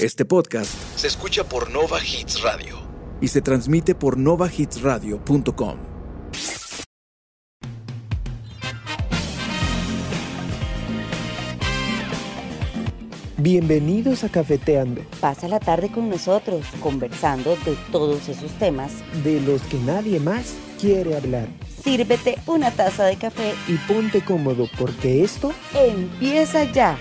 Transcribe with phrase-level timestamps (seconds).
[0.00, 2.78] Este podcast se escucha por Nova Hits Radio
[3.20, 5.78] y se transmite por novahitsradio.com.
[13.38, 18.92] Bienvenidos a Cafeteando, Pasa la tarde con nosotros, conversando de todos esos temas.
[19.24, 21.48] de los que nadie más quiere hablar.
[21.82, 23.54] Sírvete una taza de café.
[23.66, 26.98] Y ponte cómodo porque esto Empieza ya.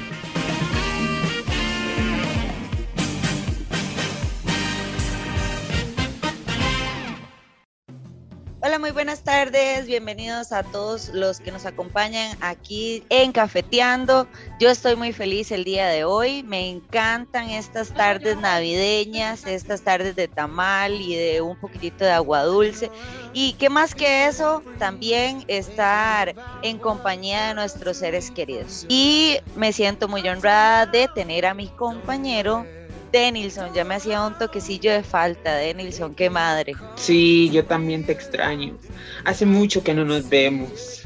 [9.45, 9.87] Tardes.
[9.87, 14.27] Bienvenidos a todos los que nos acompañan aquí en Cafeteando.
[14.59, 16.43] Yo estoy muy feliz el día de hoy.
[16.43, 22.43] Me encantan estas tardes navideñas, estas tardes de tamal y de un poquitito de agua
[22.43, 22.91] dulce.
[23.31, 28.85] Y qué más que eso, también estar en compañía de nuestros seres queridos.
[28.89, 32.65] Y me siento muy honrada de tener a mi compañero
[33.11, 33.73] Denilson.
[33.73, 36.73] Ya me hacía un toquecillo de falta, Denilson, qué madre.
[36.95, 38.77] Sí, yo también te extraño.
[39.25, 40.99] Hace mucho que no nos vemos.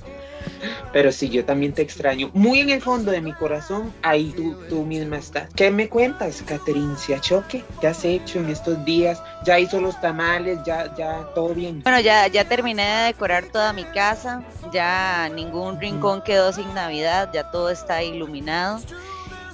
[0.91, 2.29] Pero sí, yo también te extraño.
[2.33, 5.49] Muy en el fondo de mi corazón, ahí tú, tú misma estás.
[5.55, 7.63] ¿Qué me cuentas, Catherine Siachoque?
[7.81, 9.21] ¿Qué has hecho en estos días?
[9.43, 10.59] ¿Ya hizo los tamales?
[10.65, 11.81] ¿Ya, ya todo bien?
[11.83, 17.29] Bueno, ya, ya terminé de decorar toda mi casa, ya ningún rincón quedó sin Navidad,
[17.33, 18.79] ya todo está iluminado.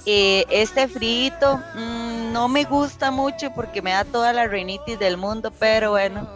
[0.06, 5.16] Eh, este frito mm, no me gusta mucho porque me da toda la rinitis del
[5.16, 6.28] mundo, pero bueno,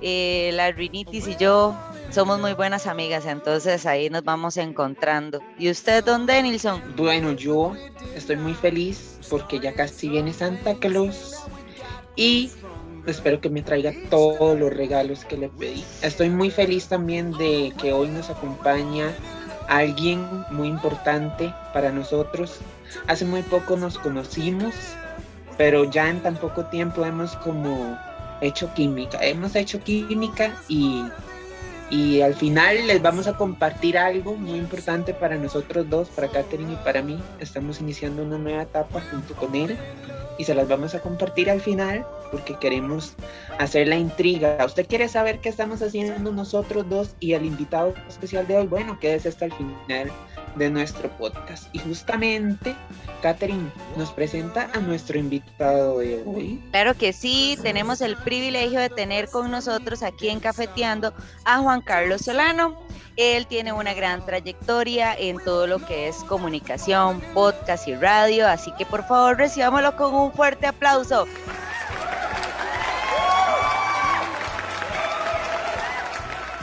[0.00, 1.74] eh, la rinitis y yo
[2.10, 5.40] somos muy buenas amigas, entonces ahí nos vamos encontrando.
[5.58, 6.82] ¿Y usted, don Denilson?
[6.96, 7.74] Bueno, yo
[8.14, 11.36] estoy muy feliz porque ya casi viene Santa Claus
[12.16, 12.50] y
[13.06, 15.84] espero que me traiga todos los regalos que le pedí.
[16.02, 19.12] Estoy muy feliz también de que hoy nos acompaña
[19.68, 22.60] alguien muy importante para nosotros.
[23.06, 24.74] Hace muy poco nos conocimos,
[25.58, 27.98] pero ya en tan poco tiempo hemos como
[28.40, 29.18] hecho química.
[29.20, 31.04] Hemos hecho química y,
[31.90, 36.72] y al final les vamos a compartir algo muy importante para nosotros dos, para Katherine
[36.74, 37.20] y para mí.
[37.40, 39.76] Estamos iniciando una nueva etapa junto con él
[40.38, 43.14] y se las vamos a compartir al final porque queremos
[43.58, 44.64] hacer la intriga.
[44.64, 48.66] ¿Usted quiere saber qué estamos haciendo nosotros dos y el invitado especial de hoy?
[48.68, 50.12] Bueno, quédese hasta el final
[50.58, 51.72] de nuestro podcast.
[51.72, 52.74] Y justamente,
[53.22, 56.62] Catherine nos presenta a nuestro invitado de hoy.
[56.70, 61.14] Claro que sí, tenemos el privilegio de tener con nosotros aquí en Cafeteando
[61.44, 62.78] a Juan Carlos Solano.
[63.16, 68.72] Él tiene una gran trayectoria en todo lo que es comunicación, podcast y radio, así
[68.78, 71.26] que por favor recibámoslo con un fuerte aplauso.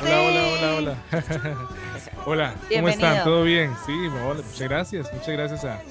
[0.01, 0.75] Hola, hola, hola,
[1.11, 1.69] hola.
[2.25, 3.07] hola, ¿cómo Bienvenido.
[3.07, 3.23] están?
[3.23, 3.73] ¿Todo bien?
[3.85, 3.93] Sí,
[4.27, 5.13] hola, muchas gracias.
[5.13, 5.81] Muchas gracias a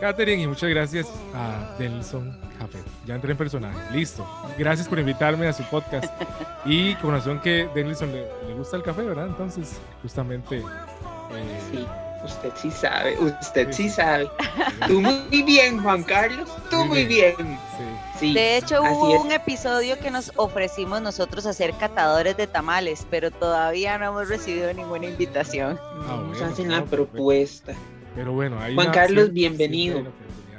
[0.00, 2.78] Katherine y muchas gracias a Delson Café.
[3.06, 3.78] Ya entré en personaje.
[3.92, 4.26] Listo.
[4.58, 6.12] Gracias por invitarme a su podcast.
[6.64, 9.26] Y con razón que Denilson le, le gusta el café, ¿verdad?
[9.26, 10.58] Entonces, justamente.
[10.58, 11.86] eh, Sí,
[12.24, 13.90] usted sí sabe, usted Sí, sí sí.
[13.96, 14.28] sabe.
[14.86, 17.34] Tú muy bien, Juan Carlos, tú Muy muy bien.
[17.38, 17.58] bien.
[17.78, 17.84] sí.
[18.20, 19.20] Sí, De hecho, hubo es.
[19.22, 24.28] un episodio que nos ofrecimos nosotros a ser catadores de tamales, pero todavía no hemos
[24.28, 25.78] recibido ninguna invitación.
[26.02, 27.12] Ah, Nos bueno, hacen no, la perfecto.
[27.14, 27.74] propuesta.
[28.14, 28.74] Pero bueno, ahí.
[28.74, 30.04] Juan Carlos, bienvenido.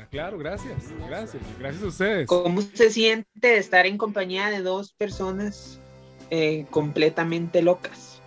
[0.09, 0.91] Claro, gracias.
[1.07, 1.43] Gracias.
[1.59, 2.27] Gracias a ustedes.
[2.27, 5.79] ¿Cómo se siente estar en compañía de dos personas
[6.31, 8.21] eh, completamente locas?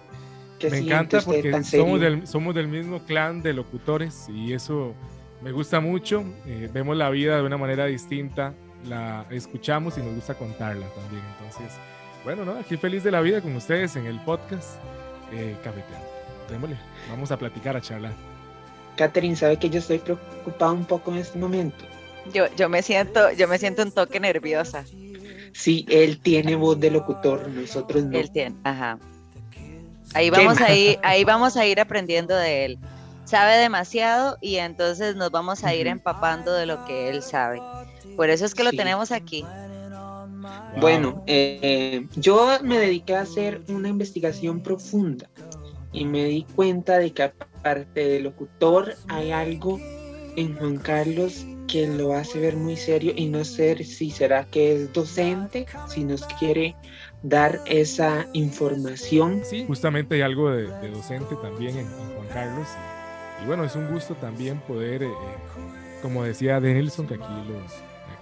[0.58, 4.94] ¿Qué Me encanta porque somos del, somos del mismo clan de locutores y eso
[5.42, 6.24] me gusta mucho.
[6.46, 8.54] Eh, vemos la vida de una manera distinta,
[8.86, 11.22] la escuchamos y nos gusta contarla también.
[11.38, 11.78] Entonces,
[12.24, 12.58] bueno, ¿no?
[12.58, 14.76] Aquí feliz de la vida con ustedes en el podcast
[15.32, 16.06] eh, Cafeteando.
[16.48, 16.76] Démosle,
[17.08, 18.12] vamos a platicar, a charlar.
[18.96, 21.84] Catherine, ¿sabe que yo estoy preocupada un poco en este momento?
[22.32, 24.84] Yo, yo me siento, yo me siento un toque nerviosa.
[25.52, 28.18] Sí, él tiene voz de locutor, nosotros no.
[28.18, 28.98] Él tiene, ajá.
[30.14, 32.78] Ahí vamos a ir, ahí vamos a ir aprendiendo de él.
[33.24, 37.60] Sabe demasiado y entonces nos vamos a ir empapando de lo que él sabe.
[38.16, 38.76] Por eso es que lo Sí.
[38.76, 39.44] tenemos aquí.
[40.80, 45.28] Bueno, eh, yo me dediqué a hacer una investigación profunda
[45.92, 49.78] y me di cuenta de que aparte de locutor hay algo
[50.36, 54.74] en Juan Carlos que lo hace ver muy serio y no sé si será que
[54.74, 56.76] es docente, si nos quiere
[57.22, 59.40] dar esa información.
[59.44, 62.66] Sí, justamente hay algo de, de docente también en, en Juan Carlos.
[63.40, 67.24] Y, y bueno, es un gusto también poder, eh, eh, como decía Denilson, que aquí,
[67.48, 67.72] los,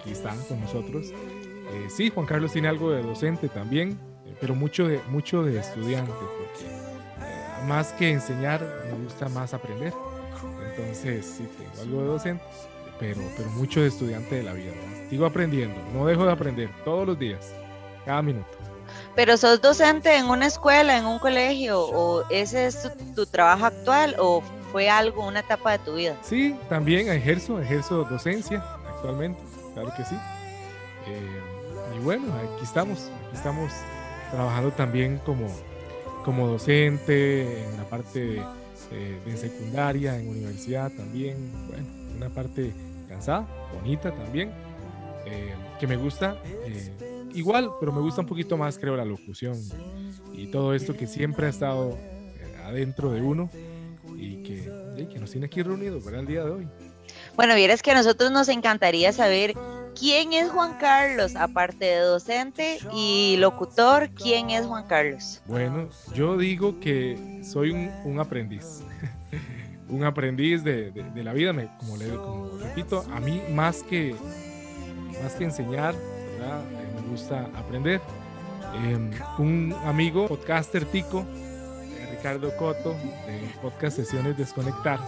[0.02, 1.10] aquí está con nosotros.
[1.10, 5.58] eh, sí, Juan Carlos tiene algo de docente también, eh, pero mucho de, mucho de
[5.58, 9.92] estudiante, porque eh, más que enseñar, me gusta más aprender.
[10.70, 12.42] Entonces, sí, tengo algo de docente,
[12.98, 14.72] pero, pero mucho de estudiante de la vida.
[15.08, 17.54] sigo aprendiendo, no dejo de aprender todos los días,
[18.04, 18.58] cada minuto.
[19.14, 23.66] Pero sos docente en una escuela, en un colegio, o ese es tu, tu trabajo
[23.66, 26.16] actual, o fue algo, una etapa de tu vida.
[26.22, 29.40] Sí, también ejerzo, ejerzo docencia actualmente,
[29.74, 30.14] claro que sí.
[31.06, 33.72] Eh, y bueno, aquí estamos, aquí estamos
[34.30, 35.46] trabajando también como,
[36.24, 38.42] como docente en la parte de,
[38.92, 41.50] eh, secundaria, en universidad también.
[41.68, 41.86] Bueno,
[42.16, 42.72] una parte
[43.08, 44.50] cansada, bonita también,
[45.26, 46.36] eh, que me gusta.
[47.34, 49.56] igual, pero me gusta un poquito más, creo, la locución
[50.34, 51.98] y todo esto que siempre ha estado
[52.64, 53.50] adentro de uno
[54.16, 56.68] y que, y que nos tiene aquí reunidos para el día de hoy.
[57.36, 59.54] Bueno, vieras que a nosotros nos encantaría saber
[59.98, 65.42] quién es Juan Carlos, aparte de docente y locutor, quién es Juan Carlos.
[65.46, 68.82] Bueno, yo digo que soy un, un aprendiz.
[69.88, 74.14] un aprendiz de, la vida, me, como, le, como repito, a mí más que,
[75.22, 75.94] más que enseñar.
[75.94, 78.00] Eh, me gusta aprender.
[78.74, 82.94] Eh, un amigo, podcaster tico, eh, Ricardo Coto,
[83.26, 84.98] de Podcast Sesiones Desconectar,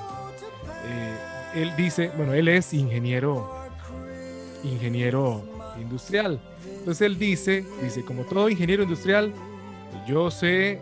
[0.85, 1.17] eh,
[1.55, 3.51] él dice, bueno, él es ingeniero,
[4.63, 5.45] ingeniero
[5.81, 6.41] industrial.
[6.79, 9.33] Entonces él dice, dice, como todo ingeniero industrial,
[10.07, 10.81] yo sé,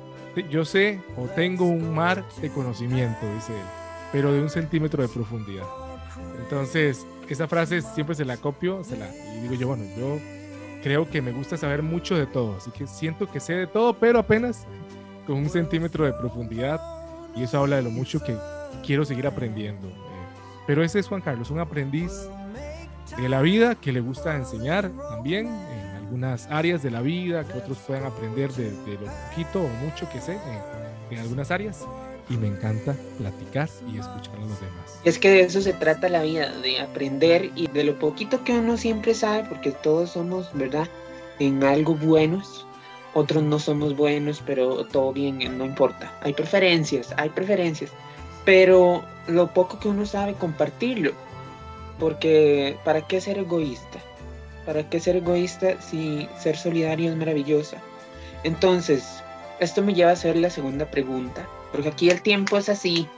[0.50, 3.66] yo sé o tengo un mar de conocimiento, dice él,
[4.12, 5.66] pero de un centímetro de profundidad.
[6.42, 10.19] Entonces, esa frase siempre se la copio, se la, y digo yo, bueno, yo
[10.82, 13.94] creo que me gusta saber mucho de todo, así que siento que sé de todo,
[13.94, 14.66] pero apenas
[15.26, 16.80] con un centímetro de profundidad,
[17.34, 18.36] y eso habla de lo mucho que
[18.84, 19.88] quiero seguir aprendiendo.
[20.66, 22.28] Pero ese es Juan Carlos, un aprendiz
[23.16, 27.58] de la vida que le gusta enseñar también en algunas áreas de la vida, que
[27.58, 31.84] otros puedan aprender de, lo poquito o mucho que sé en, en algunas áreas.
[32.30, 35.00] Y me encanta platicar y escuchar a los demás.
[35.04, 38.52] Es que de eso se trata la vida, de aprender y de lo poquito que
[38.52, 40.86] uno siempre sabe, porque todos somos, ¿verdad?
[41.40, 42.64] En algo buenos,
[43.14, 46.12] otros no somos buenos, pero todo bien, no importa.
[46.22, 47.90] Hay preferencias, hay preferencias,
[48.44, 51.12] pero lo poco que uno sabe, compartirlo.
[51.98, 53.98] Porque ¿para qué ser egoísta?
[54.66, 57.78] ¿Para qué ser egoísta si ser solidario es maravillosa?
[58.44, 59.22] Entonces,
[59.60, 63.08] esto me lleva a hacer la segunda pregunta, porque aquí el tiempo es así,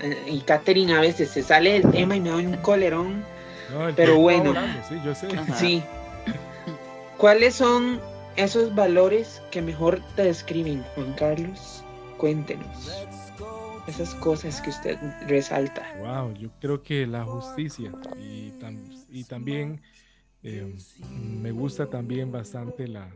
[0.00, 3.24] eh, y Katherine a veces se sale del tema y me da un colerón.
[3.72, 4.50] No, Pero bueno.
[4.50, 5.28] volando, sí, yo sé.
[5.36, 5.54] Ajá.
[5.56, 5.82] Sí.
[7.18, 8.00] ¿Cuáles son
[8.36, 11.84] esos valores que mejor te describen, Juan Carlos?
[12.18, 12.90] Cuéntenos.
[13.92, 14.98] Esas cosas que usted
[15.28, 15.82] resalta.
[15.98, 19.82] Wow, yo creo que la justicia y, tam- y también
[20.42, 20.74] eh,
[21.42, 23.06] me gusta también bastante la,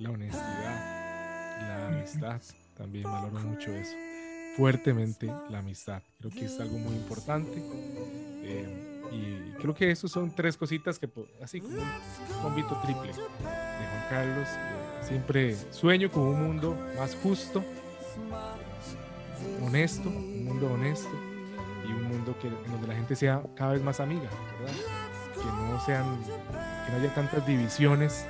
[0.00, 2.40] la honestidad, la amistad,
[2.76, 3.96] también valoro mucho eso,
[4.56, 7.62] fuertemente la amistad, creo que es algo muy importante
[8.42, 8.66] eh,
[9.12, 11.08] y creo que esos son tres cositas que
[11.40, 14.48] así como un convito triple de Juan Carlos,
[15.02, 17.62] siempre sueño con un mundo más justo,
[19.66, 21.08] honesto, un mundo honesto
[21.88, 24.28] y un mundo que, en donde la gente sea cada vez más amiga,
[24.60, 24.74] ¿verdad?
[25.34, 26.04] Que no sean,
[26.86, 28.24] que no haya tantas divisiones,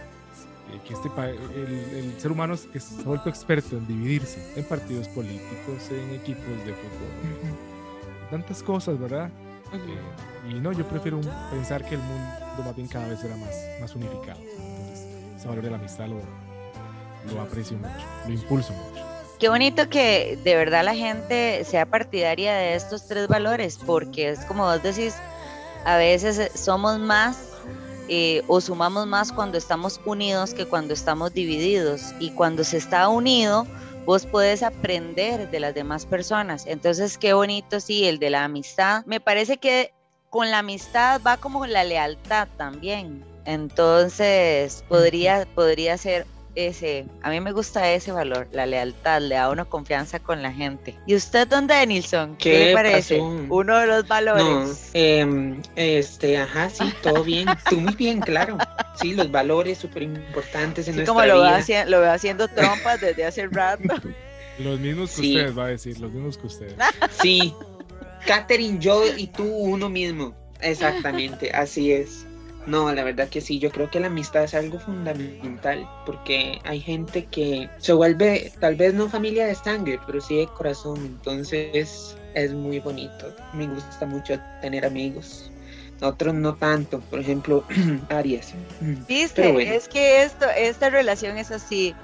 [0.73, 1.09] eh, que este
[1.57, 5.91] el, el ser humano es- que se ha vuelto experto en dividirse en partidos políticos,
[5.91, 7.59] en equipos de fútbol,
[8.31, 9.31] tantas cosas, ¿verdad?
[9.73, 13.37] Eh, y no, yo prefiero un- pensar que el mundo más bien cada vez será
[13.37, 14.41] más, más unificado.
[14.41, 15.07] Entonces,
[15.37, 16.21] ese valor de la amistad lo,
[17.33, 19.04] lo aprecio mucho, lo impulso mucho.
[19.39, 24.45] Qué bonito que de verdad la gente sea partidaria de estos tres valores, porque es
[24.45, 25.15] como vos decís,
[25.85, 27.55] a veces somos más
[28.09, 32.15] eh, o sumamos más cuando estamos unidos que cuando estamos divididos.
[32.21, 33.67] Y cuando se está unido,
[34.05, 36.67] vos puedes aprender de las demás personas.
[36.67, 39.05] Entonces, qué bonito, sí, el de la amistad.
[39.07, 39.93] Me parece que
[40.31, 43.25] con la amistad va como la lealtad también.
[43.47, 49.51] Entonces, podría, podría ser ese, a mí me gusta ese valor, la lealtad, le da
[49.51, 50.95] uno confianza con la gente.
[51.07, 52.37] ¿Y usted, don Denilson?
[52.37, 53.17] ¿Qué, ¿Qué le parece?
[53.19, 53.27] pasó?
[53.51, 54.91] Uno de los No, valores.
[54.95, 57.49] em, este, ajá, sí, todo bien.
[57.69, 58.57] Tú muy bien, claro.
[59.01, 61.59] Sí, los valores súper importantes en Así nuestra como lo vida.
[61.59, 63.83] haci- lo veo haciendo trompas desde hace rato.
[64.59, 65.35] Los mismos que Sí.
[65.37, 66.75] ustedes, va a decir, los mismos que ustedes.
[67.21, 67.53] Sí.
[68.27, 70.35] Catherine, yo y tú uno mismo.
[70.61, 72.25] Exactamente, así es.
[72.67, 76.81] No, la verdad que sí, yo creo que la amistad es algo fundamental porque hay
[76.81, 82.17] gente que se vuelve tal vez no familia de sangre, pero sí de corazón, entonces
[82.35, 83.33] es muy bonito.
[83.53, 85.51] Me gusta mucho tener amigos.
[86.01, 87.65] Otros no tanto, por ejemplo,
[88.09, 88.53] Aries.
[89.09, 89.73] Viste, bueno.
[89.73, 91.95] es que esto, esta relación es así.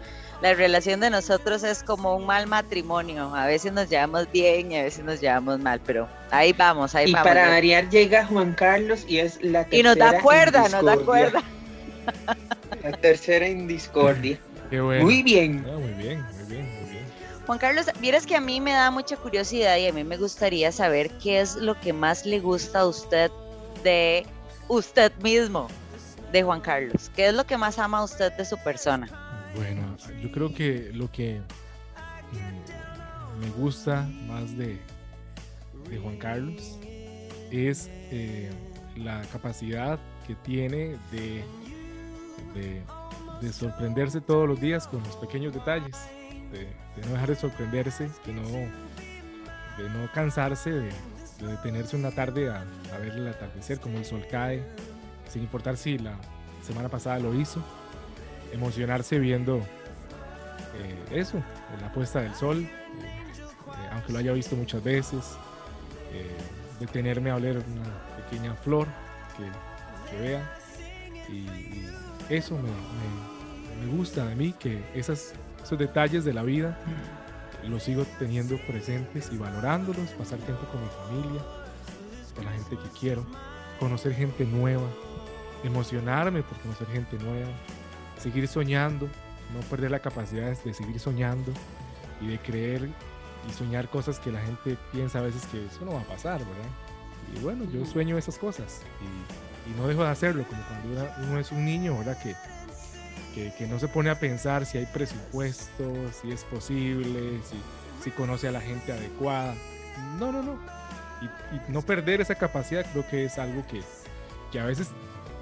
[0.40, 3.34] La relación de nosotros es como un mal matrimonio.
[3.34, 7.10] A veces nos llevamos bien y a veces nos llevamos mal, pero ahí vamos, ahí
[7.10, 7.28] y vamos.
[7.28, 10.96] para variar llega Juan Carlos y es la tercera y nos da cuerda, nos da
[10.98, 11.42] cuerda.
[12.82, 14.38] La tercera en discordia.
[14.70, 15.04] Qué bueno.
[15.04, 15.64] Muy bien.
[15.68, 17.04] Ah, muy bien, muy bien, muy bien.
[17.46, 20.72] Juan Carlos, vieras que a mí me da mucha curiosidad y a mí me gustaría
[20.72, 23.30] saber qué es lo que más le gusta a usted
[23.84, 24.24] de
[24.68, 25.68] usted mismo,
[26.32, 27.10] de Juan Carlos.
[27.14, 29.08] ¿Qué es lo que más ama a usted de su persona?
[29.54, 31.40] Bueno, yo creo que lo que
[32.32, 34.78] mm, me gusta más de,
[36.02, 36.78] Juan Carlos
[37.50, 38.48] es eh,
[38.96, 41.44] la capacidad que tiene de,
[42.54, 42.82] de,
[43.40, 45.96] de sorprenderse todos los días con los pequeños detalles,
[46.52, 46.68] de,
[47.02, 50.90] no dejar de sorprenderse, de no, de no cansarse, de,
[51.40, 52.64] de detenerse una tarde a,
[52.94, 54.62] a ver el atardecer, como el sol cae,
[55.28, 56.14] sin importar si la
[56.62, 57.64] semana pasada lo hizo
[58.52, 59.58] emocionarse viendo
[60.78, 61.42] eh, eso,
[61.80, 62.68] la puesta del sol, eh,
[63.02, 65.36] eh, aunque lo haya visto muchas veces,
[66.80, 68.88] detenerme a oler una pequeña flor
[69.36, 70.56] que, que vea.
[71.28, 71.46] Y,
[72.28, 76.78] eso me, me- me gusta de mí, que esas, esos detalles de la vida
[77.68, 81.42] los sigo teniendo presentes y valorándolos, pasar tiempo con mi familia,
[82.34, 83.24] con la gente que quiero,
[83.78, 84.86] conocer gente nueva,
[85.64, 87.48] emocionarme por conocer gente nueva,
[88.20, 89.06] seguir soñando,
[89.54, 91.52] no perder la capacidad de seguir soñando
[92.20, 92.88] y de creer
[93.48, 96.38] y soñar cosas que la gente piensa a veces que eso no va a pasar,
[96.40, 96.70] ¿verdad?
[97.34, 101.38] Y bueno, yo sueño esas cosas y, y no dejo de hacerlo, como cuando uno-
[101.38, 102.18] es un niño, ¿verdad?
[102.22, 102.34] Que,
[103.34, 107.56] que, que no se pone a pensar si hay presupuesto, si es posible, si,
[108.04, 109.54] si conoce a la gente adecuada.
[110.18, 110.58] No, no, no.
[111.22, 113.82] Y, y no perder esa capacidad creo que es algo que,
[114.50, 114.88] que a veces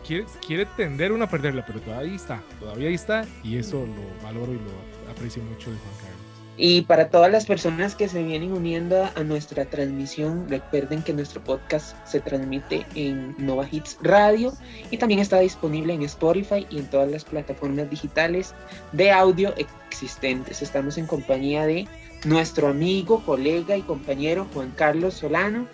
[0.07, 4.53] quiere, quiere tender uno a perderla, pero todavía está, todavía está y eso lo valoro
[4.53, 6.29] y lo aprecio mucho de Juan Carlos.
[6.61, 11.41] Y para todas las personas que se vienen uniendo a nuestra transmisión, recuerden que nuestro
[11.41, 14.53] podcast se transmite en Nova Hits Radio
[14.91, 18.55] y también está disponible en Spotify y en todas las plataformas digitales
[18.91, 20.61] de audio existentes.
[20.61, 21.87] Estamos en compañía de
[22.25, 25.69] nuestro amigo, colega y compañero Juan Carlos Solano,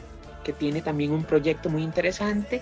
[0.44, 2.60] que tiene también un proyecto muy interesante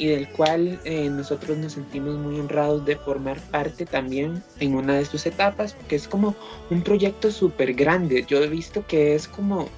[0.00, 4.94] y del cual eh, nosotros nos sentimos muy honrados de formar parte también en una
[4.94, 6.34] de sus etapas, porque es como
[6.70, 8.24] un proyecto súper grande.
[8.26, 9.68] Yo he visto que es como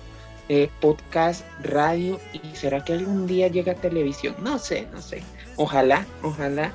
[0.49, 4.37] eh, podcast, radio, y será que algún día llega a televisión.
[4.41, 5.25] No sé, no sé.
[5.57, 6.73] Ojalá, ojalá.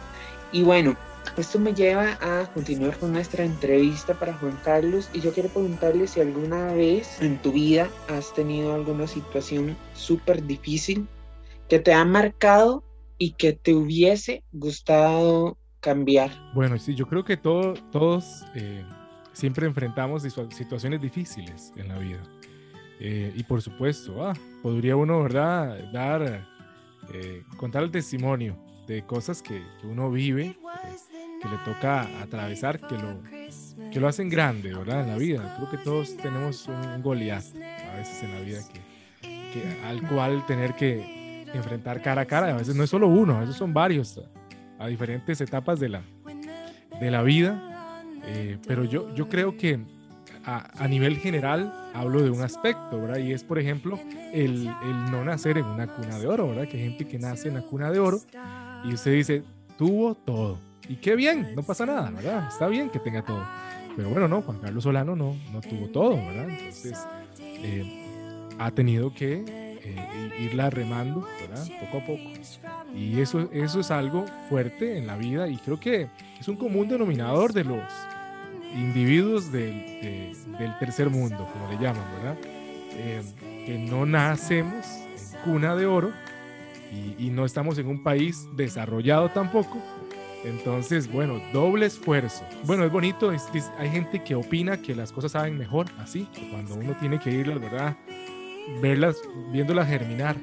[0.51, 0.98] Y bueno,
[1.38, 6.08] esto me lleva a continuar con nuestra entrevista para Juan Carlos y yo quiero preguntarle
[6.08, 11.08] si alguna vez en tu vida has tenido alguna situación súper difícil
[11.70, 12.84] que te ha marcado
[13.17, 16.31] y que te hubiese gustado cambiar.
[16.53, 18.83] Bueno, sí, yo creo que todo- todos eh,
[19.33, 22.21] siempre enfrentamos situa- situaciones difíciles en la vida.
[23.00, 24.33] Eh, y por supuesto, ah,
[24.63, 26.47] podría uno, ¿verdad?, dar,
[27.13, 28.57] eh, contar el testimonio
[28.88, 30.57] de cosas que, que uno vive, eh,
[31.41, 33.21] que le toca atravesar, que lo,
[33.91, 35.53] que lo hacen grande, ¿verdad?, en la vida.
[35.57, 37.43] Creo que todos tenemos un, un Goliat
[37.93, 38.79] a veces en la vida que,
[39.53, 41.16] que- al cual tener que
[41.54, 42.54] enfrentar cara a cara.
[42.54, 44.20] A veces no es solo uno, a veces son varios,
[44.80, 46.01] a, diferentes etapas de la,
[47.00, 48.04] de la vida.
[48.25, 49.80] eh, pero yo, yo creo que
[50.46, 53.18] a, a nivel general hablo de un aspecto, ¿verdad?
[53.18, 54.00] Y es, por ejemplo,
[54.34, 56.68] el, el no nacer en una cuna de oro, ¿verdad?
[56.68, 58.20] Que hay gente que nace en la cuna de oro
[58.86, 59.44] y usted dice,
[59.77, 60.58] tuvo todo.
[60.88, 62.48] Y qué bien, no pasa nada, ¿verdad?
[62.48, 63.44] Está bien que tenga todo.
[63.96, 66.50] Pero bueno, no, Juan Carlos Solano no, no tuvo todo, ¿verdad?
[66.50, 66.98] Entonces,
[67.39, 68.04] eh,
[68.60, 71.65] ha tenido que eh, irla remando, ¿verdad?
[71.82, 72.24] Poco a poco.
[72.96, 76.08] Y eso, eso es algo fuerte en la vida y creo que
[76.39, 77.82] es un común denominador de los
[78.75, 82.38] individuos del, de- del tercer mundo, como le llaman, ¿verdad?
[82.94, 83.22] Eh,
[83.65, 84.86] que no nacemos
[85.34, 86.12] en cuna de oro
[87.20, 89.77] y, no estamos en un país desarrollado tampoco.
[90.46, 92.44] Entonces, bueno, doble esfuerzo.
[92.65, 96.27] Bueno, es bonito, es- es- hay gente que opina que las cosas saben mejor así,
[96.51, 97.96] cuando uno tiene que irlas, ¿verdad?
[98.81, 99.17] Verlas,
[99.51, 100.36] viéndolas germinar.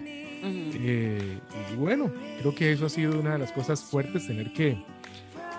[0.46, 1.38] Eh,
[1.72, 4.76] y bueno, creo que eso ha sido una de las cosas fuertes, tener que,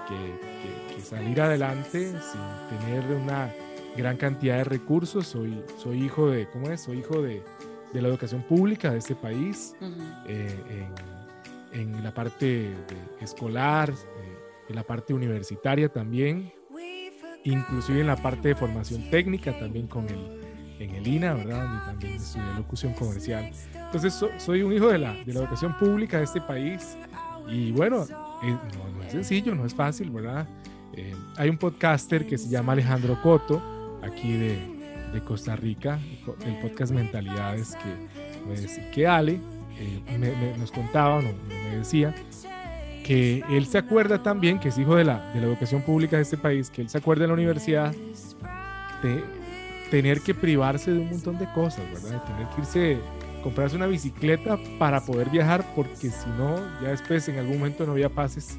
[0.07, 0.39] que-
[0.89, 3.51] que- que salir adelante sin tener una
[3.98, 5.25] gran cantidad de recursos.
[5.27, 6.81] Soy, soy hijo de, ¿cómo es?
[6.81, 7.41] Soy hijo de,
[7.93, 9.75] de la educación pública de este país,
[10.27, 10.88] eh,
[11.74, 12.75] en, en la parte de-
[13.22, 14.38] escolar, eh,
[14.69, 16.51] en la parte universitaria también,
[17.43, 20.41] inclusive en la parte de formación técnica también con el,
[20.79, 21.63] en el INA, ¿verdad?
[21.63, 23.51] Donde también estudié locución comercial.
[23.75, 26.98] Entonces so- soy un hijo de la, de la educación pública de este país
[27.48, 28.03] y bueno,
[28.44, 30.48] eh, no, no es sencillo, no es fácil, ¿verdad?
[30.94, 34.58] Eh, hay un podcaster que se llama Alejandro Coto, aquí de,
[35.13, 36.00] de Costa Rica,
[36.46, 39.39] el podcast Mentalidades, que, pues, que Ale
[39.77, 41.29] eh, me, me, nos contaba, no,
[41.70, 42.15] me decía,
[43.03, 46.24] que él se acuerda también, que es hijo de la, de la educación pública de
[46.24, 47.94] este país, que él se acuerda en la universidad
[49.03, 49.24] de
[49.89, 52.22] tener que privarse de un montón de cosas, ¿verdad?
[52.22, 52.98] De tener que irse,
[53.44, 57.94] comprarse una bicicleta para poder viajar, porque si no, ya después en algún momento no
[57.94, 58.58] había pases,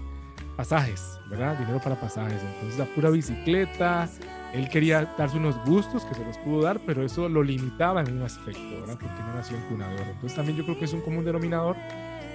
[0.56, 1.58] pasajes, ¿verdad?
[1.58, 2.40] Dinero para pasajes.
[2.54, 4.08] Entonces, la pura bicicleta,
[4.52, 8.16] él quería darse unos gustos que se los pudo dar, pero eso lo limitaba en
[8.16, 8.98] un aspecto, ¿verdad?
[9.00, 10.00] Porque no nació en cunador.
[10.00, 11.76] Entonces, también yo creo que es un común denominador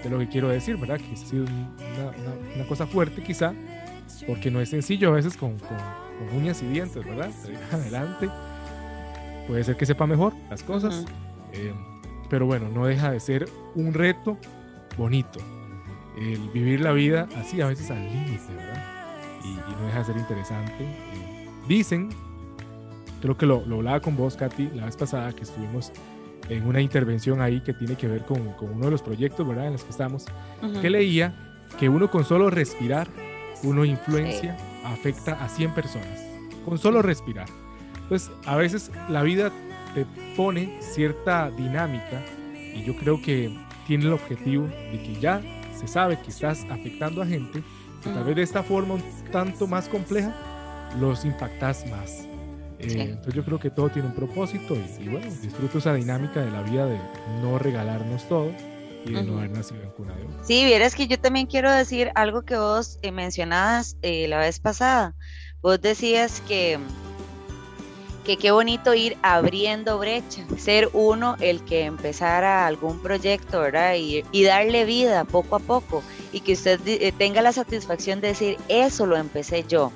[0.03, 0.97] de lo que quiero decir, ¿verdad?
[0.97, 3.53] Que ha sido una, una, una cosa fuerte quizá,
[4.27, 7.31] porque no es sencillo a veces con, con, con uñas y dientes, ¿verdad?
[7.71, 8.29] Adelante.
[9.47, 11.07] Puede ser que sepa mejor las cosas, uh -huh.
[11.53, 11.73] eh,
[12.29, 14.37] pero bueno, no deja de ser un reto
[14.97, 15.39] bonito.
[16.17, 18.83] El vivir la vida así, a veces al límite, ¿verdad?
[19.43, 20.83] Y, y, no deja de ser interesante.
[20.83, 22.09] Eh, dicen,
[23.21, 25.91] creo que lo, lo hablaba con vos, Katy, la vez pasada que estuvimos
[26.49, 29.67] en una intervención ahí que tiene que ver con, con uno de los proyectos, ¿verdad?
[29.67, 30.25] En los que estamos,
[30.61, 30.81] uh -huh.
[30.81, 31.33] que leía
[31.79, 33.07] que uno con solo respirar,
[33.63, 34.65] uno influencia, sí.
[34.85, 36.25] afecta a 100 personas.
[36.65, 37.47] Con solo respirar.
[38.11, 39.53] Entonces, a veces la vida
[39.95, 42.21] te pone cierta dinámica
[42.53, 45.41] y yo creo que tiene el objetivo de que ya
[45.79, 47.63] se sabe que estás afectando a gente,
[48.03, 50.35] que tal vez de esta forma un tanto más compleja,
[50.99, 52.27] los impactas más.
[52.79, 52.99] Eh, sí.
[52.99, 56.51] Entonces yo creo que todo tiene un propósito y, y, bueno, disfruto esa dinámica de
[56.51, 56.99] la vida de
[57.41, 58.51] no regalarnos todo
[59.05, 60.37] y de no haber nacido en cuna de oro.
[60.43, 64.59] Sí, vieras que yo también quiero decir algo que vos eh, mencionabas eh, la vez
[64.59, 65.15] pasada.
[65.61, 66.77] Vos decías que
[68.23, 73.95] que qué bonito ir abriendo brecha, ser uno el que empezara algún proyecto, ¿verdad?
[73.95, 78.29] Y, y darle vida poco a poco y que usted eh, tenga la satisfacción de
[78.29, 79.91] decir, eso lo empecé yo.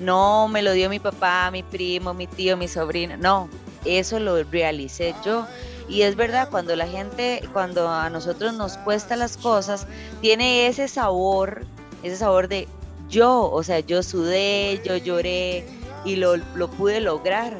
[0.00, 3.48] No me lo dio mi papá, mi primo, mi tío, mi sobrino, no,
[3.84, 5.46] eso lo realicé yo.
[5.88, 9.86] Y es verdad, cuando la gente, cuando a nosotros nos cuesta las cosas,
[10.22, 11.66] tiene ese sabor,
[12.02, 12.68] ese sabor de
[13.10, 15.66] yo, o sea, yo sudé, yo lloré,
[16.04, 17.56] y lo, lo, pude lograr.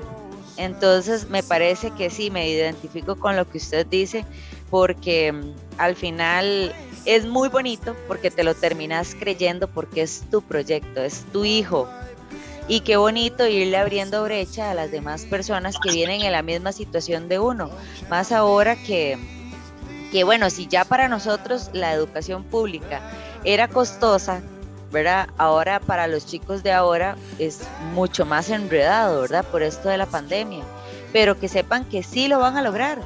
[0.57, 4.25] Entonces me parece que sí, me identifico con lo que usted dice,
[4.71, 10.43] porque mm, al final es muy bonito porque te lo terminas creyendo porque es tu
[10.43, 11.89] proyecto, es tu hijo.
[12.67, 16.73] Y qué bonito irle abriendo brecha a las demás personas que vienen en la misma
[16.73, 17.71] situación de uno.
[18.09, 19.19] Más ahora que,
[20.11, 23.03] que bueno, si ya para nosotros la educación pública
[23.45, 24.41] era costosa,
[24.93, 25.29] ¿verdad?
[25.39, 27.61] Ahora para los chicos de ahora es
[27.93, 29.45] mucho más enredado, ¿verdad?
[29.45, 30.65] Por esto de la pandemia.
[31.13, 32.99] Pero que sepan que sí lo van a lograr.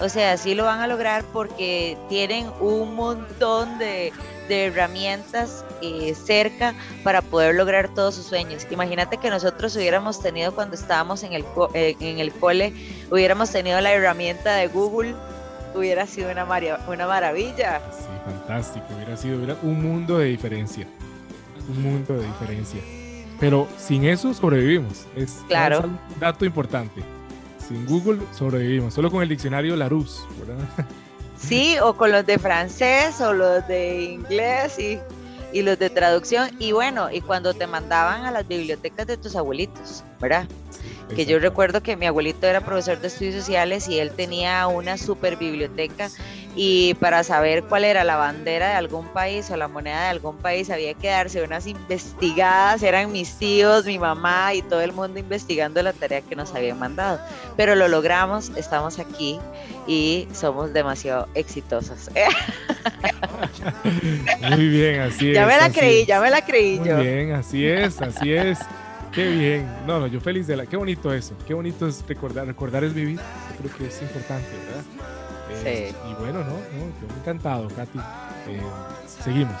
[0.00, 4.12] O sea, sí lo van a lograr porque tienen un montón de,
[4.48, 8.66] herramientas eh, cerca para poder lograr todos sus sueños.
[8.70, 12.74] Imagínate que nosotros hubiéramos tenido cuando estábamos en el, eh, en el cole,
[13.10, 15.14] hubiéramos tenido la herramienta de Google,
[15.74, 16.44] hubiera sido una,
[16.86, 17.80] una maravilla.
[17.92, 20.86] Sí, fantástico, hubiera sido un mundo de diferencia
[21.72, 22.80] un mundo de diferencia.
[23.40, 25.06] Pero sin eso sobrevivimos.
[25.16, 25.80] Es claro.
[25.80, 27.02] un dato importante.
[27.66, 28.94] Sin Google sobrevivimos.
[28.94, 30.64] Solo con el diccionario Larousse, ¿verdad?
[31.36, 35.00] Sí, o con los de francés o los de inglés y,
[35.52, 36.50] y los de traducción.
[36.60, 40.46] Y bueno, y cuando te mandaban a las bibliotecas de tus abuelitos, ¿verdad?
[41.14, 44.96] que yo recuerdo que mi abuelito era profesor de estudios sociales y él tenía una
[44.96, 46.10] super biblioteca
[46.54, 50.36] y para saber cuál era la bandera de algún país o la moneda de algún
[50.36, 55.18] país había que darse unas investigadas, eran mis tíos, mi mamá y todo el mundo
[55.18, 57.18] investigando la tarea que nos habían mandado.
[57.56, 59.38] Pero lo logramos, estamos aquí
[59.86, 62.10] y somos demasiado exitosos.
[64.50, 65.34] Muy bien, así es.
[65.34, 66.06] Ya me la creí, es.
[66.06, 66.98] ya me la creí Muy yo.
[66.98, 68.58] bien, así es, así es.
[69.12, 69.66] Qué bien.
[69.86, 70.66] No, no, yo feliz de la.
[70.66, 71.34] Qué bonito eso.
[71.46, 72.46] Qué bonito es recordar.
[72.46, 73.18] Recordar es vivir.
[73.18, 75.21] Yo creo que es importante, ¿verdad?
[75.64, 75.96] Eh, Sí.
[76.10, 76.56] Y bueno, no, no,
[77.00, 77.98] yo encantado, Katy.
[78.48, 78.60] Eh,
[79.24, 79.56] seguimos.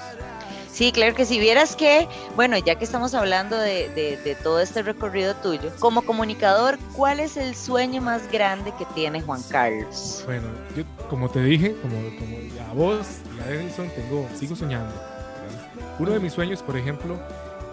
[0.70, 4.58] Sí, claro que si vieras que, bueno, ya que estamos hablando de, de- de todo
[4.60, 10.22] este recorrido tuyo, como comunicador, ¿cuál es el sueño más grande que tiene Juan Carlos?
[10.24, 12.36] Bueno, yo como te dije, como, como
[12.70, 14.94] a vos y a Edison, tengo, sigo soñando.
[14.94, 15.92] ¿verdad?
[15.98, 17.20] Uno de mis sueños, por ejemplo,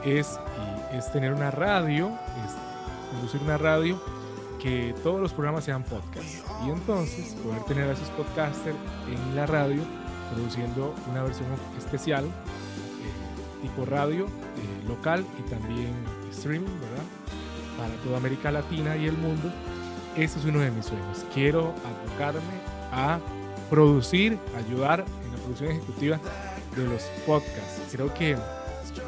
[0.03, 0.37] es,
[0.93, 2.09] es tener una radio,
[2.45, 2.53] es
[3.13, 3.99] conducir una radio
[4.61, 6.45] que todos los programas sean podcast.
[6.65, 8.75] Y entonces poder tener a esos podcasters
[9.07, 9.81] en la radio
[10.33, 15.93] produciendo una versión especial, eh, tipo radio eh, local y también
[16.31, 17.03] streaming, ¿verdad?
[17.77, 19.51] Para toda América Latina y el mundo.
[20.15, 21.25] Ese es uno de mis sueños.
[21.33, 22.41] Quiero abocarme
[22.91, 23.19] a
[23.69, 26.19] producir, ayudar en la producción ejecutiva
[26.75, 27.81] de los podcasts.
[27.91, 28.37] Creo que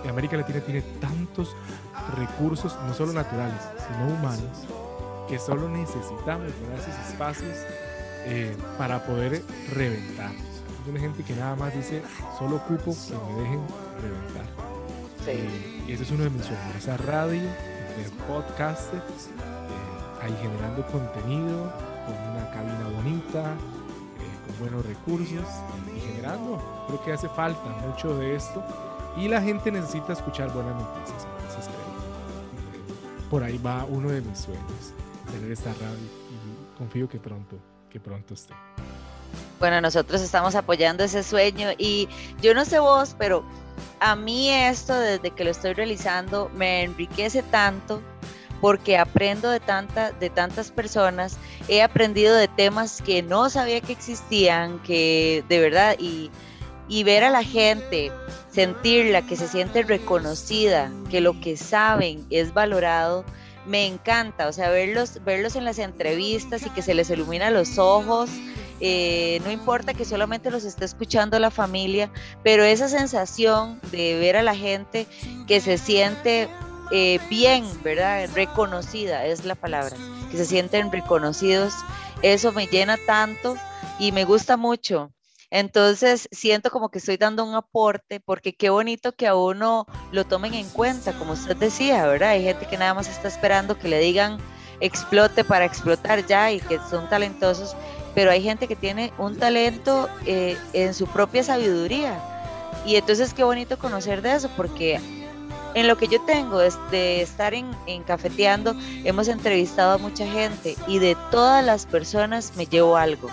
[0.08, 1.56] América Latina tiene tantos
[2.16, 4.68] recursos, no solo naturales, sino humanos,
[5.32, 7.58] que solo necesitamos esos espacios
[8.26, 9.42] eh, para poder
[9.74, 10.30] reventar.
[10.30, 12.04] Hay una gente que nada más dice,
[12.38, 13.62] solo ocupo que me dejen
[14.02, 14.46] reventar.
[15.28, 19.00] Eh, y ese es uno de mis sueños, esa radio, de podcast, eh,
[20.22, 21.72] ahí generando contenido,
[22.06, 23.56] con una cabina bonita,
[24.48, 25.48] con buenos recursos
[25.96, 26.62] y generando.
[26.88, 28.62] Creo que hace falta mucho de esto
[29.16, 31.26] y la gente necesita escuchar buenas noticias.
[33.30, 34.94] por ahí va uno de mis sueños,
[35.32, 35.98] tener esta radio
[36.30, 37.58] y confío que pronto,
[37.90, 38.54] que pronto esté.
[39.60, 42.10] Bueno, nosotros estamos apoyando ese sueño y
[42.42, 43.44] yo no sé vos, pero
[44.00, 48.02] a mí esto desde que lo estoy realizando me enriquece tanto
[48.62, 53.92] porque aprendo de, tanta, de tantas personas, he aprendido de temas que no sabía que
[53.92, 56.30] existían, que de verdad, y,
[56.88, 58.12] y ver a la gente,
[58.52, 63.26] sentirla, que se siente reconocida, que lo que saben es valorado,
[63.66, 67.78] me encanta, o sea, verlos, verlos en las entrevistas y que se les ilumina los
[67.78, 68.30] ojos,
[68.80, 72.12] eh, no importa que solamente los esté escuchando la familia,
[72.44, 75.06] pero esa sensación de ver a la gente
[75.48, 76.50] que se siente
[76.92, 78.28] eh, bien, ¿verdad?
[78.34, 79.96] Reconocida es la palabra,
[80.32, 81.74] que se sienten reconocidos,
[82.24, 83.56] eso me llena tanto
[84.00, 85.12] y me gusta mucho.
[85.52, 90.26] Entonces siento como que estoy dando un aporte porque qué bonito que a uno lo
[90.26, 92.30] tomen en cuenta, como usted decía, ¿verdad?
[92.30, 94.40] Hay gente que nada más está esperando que le digan
[94.80, 97.76] explote para explotar ya y que son talentosos
[98.14, 102.20] pero hay gente que tiene un talento eh, en su propia sabiduría.
[102.86, 105.00] Y entonces qué bonito conocer de eso, porque
[105.74, 110.76] en lo que yo tengo de estar en, en, cafeteando, hemos entrevistado a mucha gente
[110.88, 113.30] y de todas las personas me llevo algo.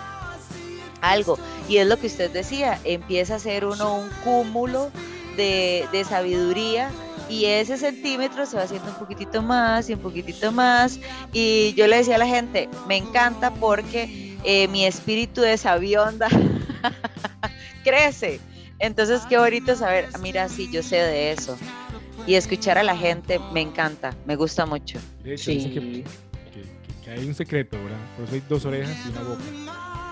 [1.01, 1.39] Algo.
[1.69, 4.91] Y es lo que usted decía, empieza a ser uno un cúmulo
[5.37, 6.91] de, de sabiduría
[7.29, 10.99] y ese centímetro se va haciendo un poquitito más y un poquitito más.
[11.33, 16.29] Y yo le decía a la gente, me encanta porque eh, mi espíritu de sabionda
[17.85, 18.41] crece.
[18.79, 21.59] Entonces, qué bonito saber, mira, sí, yo sé de eso.
[22.27, 24.99] Y escuchar a la gente me encanta, me gusta mucho.
[25.23, 26.05] De hecho, que,
[27.11, 27.99] hay un secreto, ¿verdad?
[28.17, 29.43] Por eso hay dos orejas y una boca.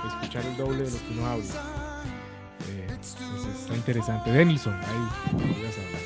[0.06, 1.44] Escuchar el doble de lo que uno habla.
[2.68, 2.86] Eh,
[3.60, 4.30] está interesante.
[4.30, 6.02] Denison, ahí, hablar.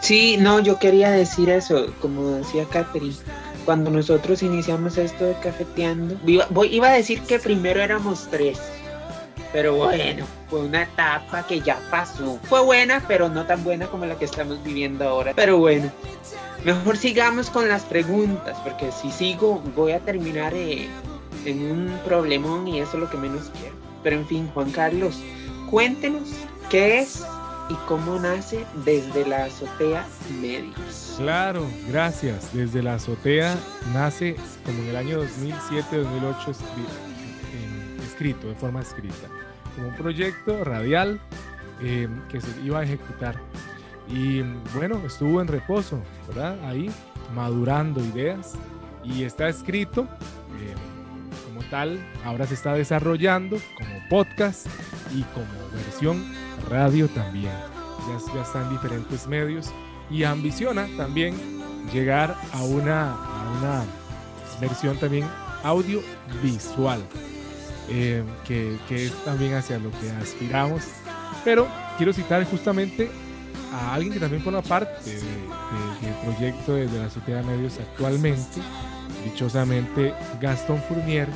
[0.00, 3.14] Sí, no, yo quería decir eso, como decía Catherine
[3.64, 8.58] cuando nosotros iniciamos esto de cafeteando, iba, iba a decir que primero éramos tres,
[9.52, 12.38] pero bueno, fue una etapa que ya pasó.
[12.44, 15.32] Fue buena, pero no tan buena como la que estamos viviendo ahora.
[15.36, 15.90] Pero bueno,
[16.64, 20.88] mejor sigamos con las preguntas, porque si sigo voy a terminar eh,
[21.44, 23.74] en un problemón y eso es lo que menos quiero.
[24.02, 25.20] Pero en fin, Juan Carlos,
[25.70, 26.30] cuéntenos
[26.70, 27.24] qué es
[27.68, 30.06] y cómo nace desde la azotea
[30.40, 31.14] medios.
[31.18, 32.52] Claro, gracias.
[32.52, 33.56] Desde la azotea
[33.92, 36.54] nace como en el año 2007-2008
[38.12, 39.28] escrito, de forma escrita,
[39.74, 41.20] como un proyecto radial
[41.80, 43.36] eh, que se iba a ejecutar.
[44.08, 44.42] Y
[44.74, 46.56] bueno, estuvo en reposo, ¿verdad?
[46.64, 46.90] Ahí,
[47.34, 48.54] madurando ideas
[49.02, 50.74] y está escrito eh,
[52.24, 54.66] ahora se está desarrollando como podcast
[55.14, 56.22] y como versión
[56.68, 57.52] radio también.
[58.08, 59.72] Ya, ya está en diferentes medios
[60.10, 61.34] y ambiciona también
[61.92, 63.16] llegar a una,
[64.60, 65.26] versión también
[65.62, 67.00] audiovisual,
[67.88, 70.82] eh, que, es también hacia lo que aspiramos.
[71.44, 73.10] Pero quiero citar justamente
[73.72, 78.60] a alguien que también forma parte del proyecto de, la Sociedad de Medios actualmente,
[79.24, 81.28] dichosamente Gastón Fournier,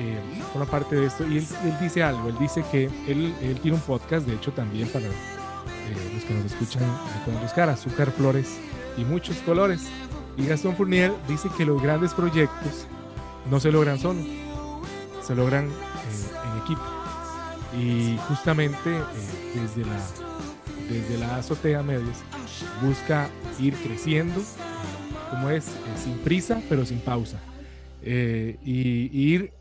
[0.00, 0.16] eh,
[0.52, 1.46] forma parte de esto y él,
[1.80, 5.10] dice algo, él dice que él, él, tiene un podcast, de hecho también para eh,
[6.14, 6.84] los que nos escuchan
[7.24, 8.58] pueden buscar, Azúcar, Flores
[8.96, 9.88] y muchos colores.
[10.36, 12.86] Y Gastón Fournier dice que los grandes proyectos
[13.50, 14.20] no se logran solo,
[15.20, 15.70] se logran eh,
[16.44, 16.82] en equipo.
[17.76, 18.90] Y justamente
[19.54, 20.00] desde, la,
[20.88, 22.18] desde la azotea medios
[22.80, 24.40] busca ir creciendo,
[25.30, 25.64] como es,
[26.00, 27.40] sin prisa pero sin pausa.
[28.00, 29.57] y, ir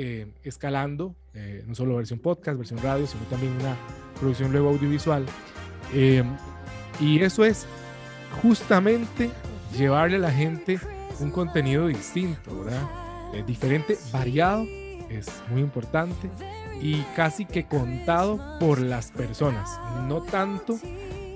[0.00, 3.74] eh, escalando, eh, no solo versión podcast, versión radio, sino también una
[4.20, 5.26] producción luego audiovisual.
[5.92, 6.22] Eh,
[7.00, 7.66] y eso es
[8.40, 9.28] justamente
[9.76, 10.78] llevarle a la gente
[11.18, 12.88] un contenido distinto, ¿verdad?
[13.44, 14.64] diferente, variado,
[15.10, 16.30] es muy importante
[16.80, 20.78] y casi que contado por las personas, no tanto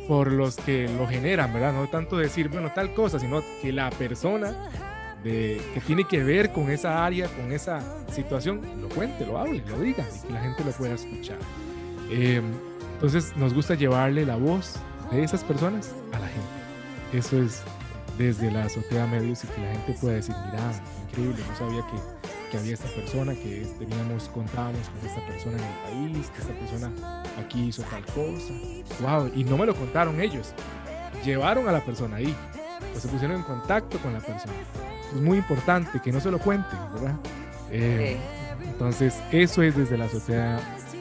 [0.07, 1.73] por los que lo generan, ¿verdad?
[1.73, 4.71] No tanto decir, bueno, tal cosa, sino que la persona
[5.23, 7.81] de, que tiene que ver con esa área, con esa
[8.13, 11.39] situación, lo cuente, lo hable, lo diga y que la gente lo pueda escuchar.
[12.11, 12.53] Em,
[12.95, 14.77] entonces nos gusta llevarle la voz
[15.11, 17.19] de esas personas a la gente.
[17.19, 17.63] Eso es
[18.19, 20.73] desde la azotea medios y que la gente pueda decir, mira,
[21.09, 25.65] increíble, no sabía que, que había esta persona, que teníamos, contábamos con esta persona en
[25.65, 28.53] el país, que esta persona aquí hizo tal cosa.
[29.01, 30.55] Wow, y no me lo contaron ellos,
[31.25, 32.35] llevaron a la persona ahí,
[32.91, 34.53] pues se pusieron en contacto con la persona.
[35.15, 37.15] Es muy importante que no se lo cuenten, ¿verdad?
[37.71, 38.19] Eh,
[38.65, 40.61] entonces, eso es desde la azotea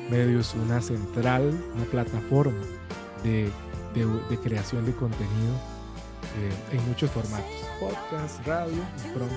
[0.10, 2.62] medios una central, una plataforma
[3.24, 3.50] de,
[3.93, 5.54] de, de creación de contenido
[6.38, 9.36] eh, en muchos formatos, podcast, radio y pronto,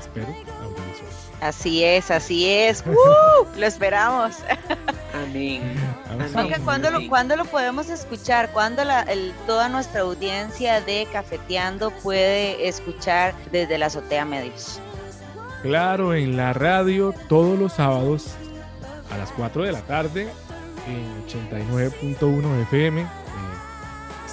[0.00, 0.28] espero,
[0.62, 1.10] audiovisual.
[1.40, 2.84] Así es, así es.
[2.86, 3.58] ¡Uh!
[3.58, 4.36] lo esperamos.
[5.24, 5.62] Amén.
[6.64, 8.50] ¿cuándo lo, ¿cuándo lo podemos escuchar?
[8.52, 14.80] ¿Cuándo la, el- toda nuestra audiencia de Cafeteando puede escuchar desde la azotea medios?
[15.62, 18.34] Claro, en la radio todos los sábados
[19.10, 20.28] a las 4 de la tarde
[20.86, 23.06] en 89.1 FM, eh,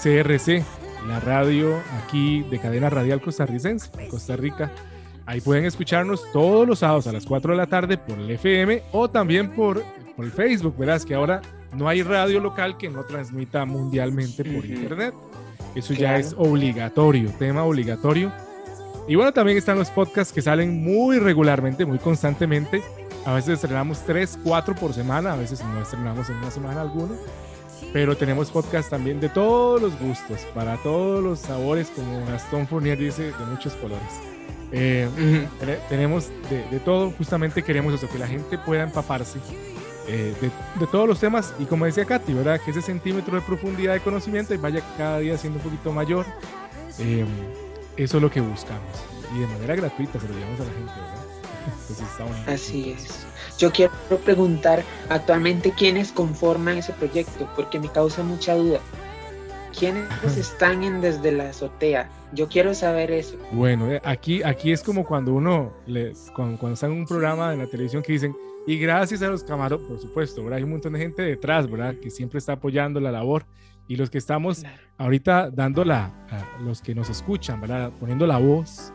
[0.01, 0.63] CRC,
[1.07, 4.71] la radio aquí de cadena radial costarricense, en Costa Rica.
[5.25, 8.83] Ahí pueden escucharnos todos los sábados a las 4 de la tarde por el FM
[8.91, 9.83] o también por,
[10.15, 11.41] por el Facebook, verás que ahora
[11.73, 15.13] no hay radio local que no transmita mundialmente por internet.
[15.75, 18.31] Eso ya es obligatorio, tema obligatorio.
[19.07, 22.81] Y bueno, también están los podcasts que salen muy regularmente, muy constantemente.
[23.25, 27.15] A veces estrenamos 3, 4 por semana, a veces no estrenamos en una semana alguno.
[27.93, 32.97] Pero tenemos podcasts también de todos los gustos, para todos los sabores, como Gastón Fournier
[32.97, 34.07] dice, de muchos colores.
[34.71, 35.09] Eh,
[35.89, 39.39] tenemos de, de todo, justamente queremos eso, que la gente pueda empaparse
[40.07, 42.59] eh, de, de todos los temas y como decía Katy, ¿verdad?
[42.63, 46.25] Que ese centímetro de profundidad de conocimiento vaya cada día siendo un poquito mayor.
[46.99, 47.25] Eh,
[47.97, 50.91] eso es lo que buscamos y de manera gratuita se lo llevamos a la gente,
[50.91, 51.25] ¿verdad?
[51.81, 52.51] Entonces está bonito.
[52.51, 53.25] Así es.
[53.57, 53.93] Yo quiero
[54.25, 58.79] preguntar actualmente quiénes conforman ese proyecto, porque me causa mucha duda.
[59.77, 60.05] ¿Quiénes
[60.37, 62.09] están en desde la azotea?
[62.33, 63.37] Yo quiero saber eso.
[63.51, 67.53] Bueno, eh, aquí, aquí es como cuando uno, le, cuando, cuando está en un programa
[67.53, 68.35] en la televisión que dicen,
[68.67, 70.57] y gracias a los camarones, por supuesto, ¿verdad?
[70.57, 71.95] Hay un montón de gente detrás, ¿verdad?
[72.01, 73.45] Que siempre está apoyando la labor.
[73.87, 74.63] Y los que estamos
[74.97, 77.91] ahorita dando la, a los que nos escuchan, ¿verdad?
[77.99, 78.93] Poniendo la voz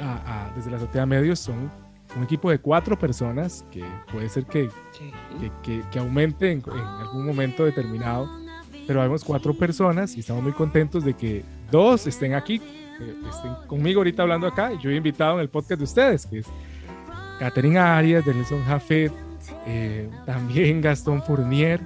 [0.00, 1.70] a- a- desde la azotea medios son
[2.16, 5.12] un equipo de cuatro personas que puede ser que, Sí.
[5.40, 8.28] que, que- que aumente en, en algún momento determinado,
[8.86, 13.54] pero vemos cuatro personas y estamos muy contentos de que dos estén aquí, que estén
[13.68, 14.72] conmigo ahorita hablando acá.
[14.80, 16.46] Yo he invitado en el podcast de ustedes, que es
[17.42, 19.10] Catherine Arias, Denilson Jafet,
[19.66, 21.80] eh, también Gastón Fournier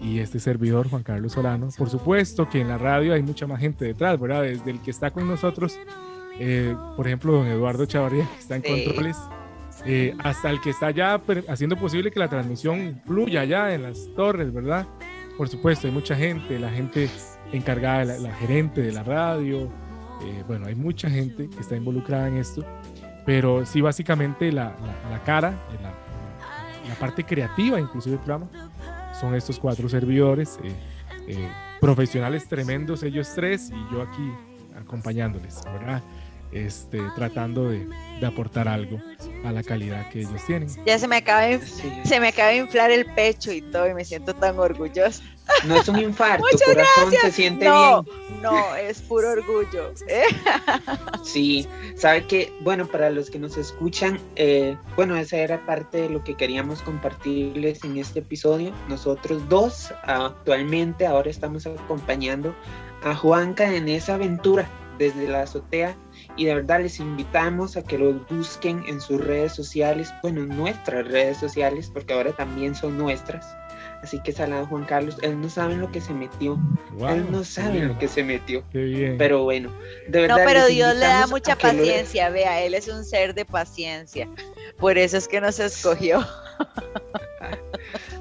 [0.00, 1.68] y este servidor Juan Carlos Solano.
[1.76, 4.40] Por supuesto que en la radio hay mucha más gente detrás, ¿verdad?
[4.44, 5.78] Desde el que está con nosotros,
[6.40, 8.84] eh, por ejemplo, don Eduardo Chavarría, que está en Sí.
[8.86, 9.18] controles,
[9.84, 14.08] eh, hasta el que está ya haciendo posible que la transmisión fluya ya en las
[14.16, 14.86] torres, ¿verdad?
[15.36, 17.10] Por supuesto, hay mucha gente, la gente
[17.52, 19.64] encargada, la, la gerente de la radio,
[20.24, 22.64] eh, bueno, hay mucha gente que está involucrada en esto,
[23.24, 24.74] pero sí básicamente la,
[25.10, 25.92] la- cara, eh, la,
[26.88, 28.48] la parte creativa inclusive del programa,
[29.20, 30.72] son estos cuatro servidores, eh,
[31.28, 31.48] eh,
[31.80, 34.32] profesionales tremendos ellos tres y yo aquí
[34.80, 36.02] acompañándoles, ¿verdad?
[36.52, 37.88] Este, tratando de,
[38.20, 39.00] de aportar algo
[39.44, 40.68] a la calidad que ellos tienen.
[40.86, 43.94] Ya se me acaba de, se me acaba de inflar el pecho y todo y
[43.94, 45.22] me siento tan orgullosa.
[45.66, 48.42] No es un infarto, Muchas corazón, se siente No, bien.
[48.42, 49.92] no, es puro orgullo.
[50.06, 50.22] ¿eh?
[51.24, 56.10] Sí, sabe que, bueno, para los que nos escuchan, eh, bueno, esa era parte de
[56.10, 58.72] lo que queríamos compartirles en este episodio.
[58.88, 62.54] Nosotros dos, actualmente, ahora estamos acompañando
[63.02, 64.68] a Juanca en esa aventura
[65.02, 65.96] desde la azotea
[66.36, 71.06] y de verdad les invitamos a que los busquen en sus redes sociales, bueno, nuestras
[71.08, 73.46] redes sociales, porque ahora también son nuestras.
[74.02, 76.58] Así que salado Juan Carlos, él no sabe en lo que se metió,
[76.94, 78.64] Wow, él no sabe bien, lo que se metió.
[78.70, 79.16] Qué bien.
[79.18, 79.70] Pero bueno,
[80.08, 80.38] de verdad.
[80.38, 84.28] No, pero Dios le da mucha lo- paciencia, vea, él es un ser de paciencia.
[84.78, 86.26] Por eso es que nos escogió.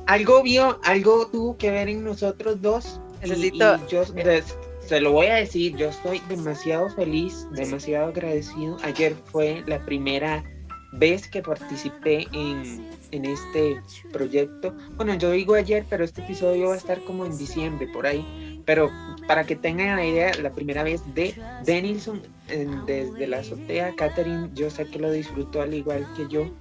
[0.07, 2.99] algo vio, algo tuvo que ver en nosotros dos.
[3.21, 4.57] Necesito- y yo des-
[4.91, 8.75] se lo voy a decir, yo estoy demasiado feliz, demasiado agradecido.
[8.83, 10.43] Ayer fue la primera
[10.91, 13.79] vez que participé en, en este
[14.11, 14.75] proyecto.
[14.97, 18.61] Bueno, yo digo ayer, pero este episodio va a estar como en diciembre, por ahí.
[18.65, 18.91] Pero
[19.29, 21.33] para que tengan la idea, la primera vez de
[21.65, 26.51] Denilson en- desde la azotea, Catherine, yo sé que lo disfrutó al igual que yo.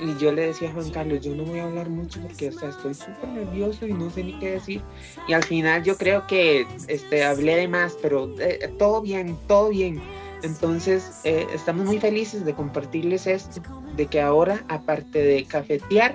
[0.00, 2.52] Y yo le decía a Juan Carlos, yo no voy a hablar mucho porque o
[2.52, 4.80] sea, estoy súper nervioso y no sé ni qué decir.
[5.28, 9.68] Y al final yo creo que este, hablé de más, pero eh, todo bien, todo
[9.68, 10.00] bien.
[10.42, 13.60] Entonces eh, estamos muy felices de compartirles esto,
[13.96, 16.14] de que ahora aparte de cafetear,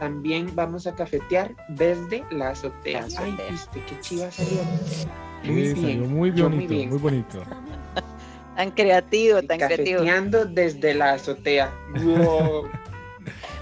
[0.00, 3.00] también vamos a cafetear desde la azotea.
[3.00, 3.34] La azotea.
[3.38, 4.60] Ay, viste, qué chiva salió.
[5.44, 6.88] Muy Sí, salió bien, muy yo muy bonito, bien.
[6.88, 7.42] muy bonito.
[8.56, 9.98] Tan creativo, tan creativo.
[9.98, 11.72] Cafeteando desde la azotea.
[12.04, 12.68] Wow.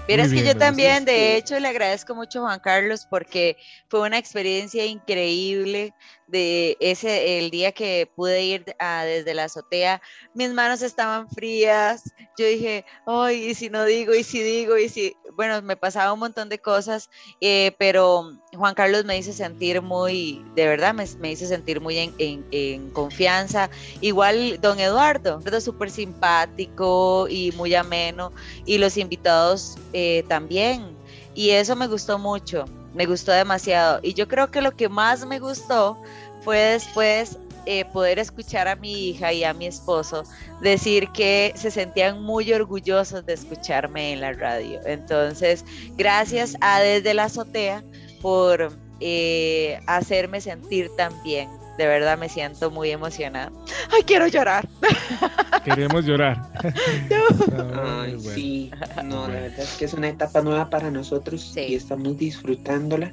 [0.07, 3.57] Vieras que yo también, de hecho, le agradezco mucho a Juan Carlos porque
[3.89, 5.93] fue una experiencia increíble
[6.27, 8.65] de ese el día que pude ir
[9.05, 10.01] desde la azotea.
[10.33, 12.03] Mis manos estaban frías.
[12.37, 16.13] Yo dije, ay, y si no digo, y si digo, y si, bueno, me pasaba
[16.13, 17.09] un montón de cosas,
[17.41, 21.97] eh, pero Juan Carlos me hizo sentir muy, de verdad, me, me hizo sentir muy
[21.97, 22.13] en,
[22.51, 23.69] en- confianza.
[24.01, 28.33] Igual don Eduardo, Eduardo súper simpático y muy ameno
[28.65, 30.97] y los invitados eh, también.
[31.33, 33.99] Y eso me gustó mucho, me gustó demasiado.
[34.01, 35.99] Y yo creo que lo que más me gustó
[36.47, 40.23] fue después eh, poder escuchar a mi hija y a mi esposo
[40.61, 44.79] decir que se sentían muy orgullosos de escucharme en la radio.
[44.85, 45.65] Entonces,
[45.97, 47.83] gracias a Desde la Azotea
[48.21, 51.49] por eh, hacerme sentir tan bien.
[51.77, 53.51] De verdad me siento muy emocionada.
[53.93, 54.65] ¡Ay, quiero llorar!
[55.65, 56.41] Queremos llorar.
[57.09, 58.33] No, Ay, bueno.
[58.33, 58.71] sí,
[59.03, 61.59] no, la verdad es que es una etapa nueva para nosotros Sí.
[61.67, 63.11] y estamos disfrutándola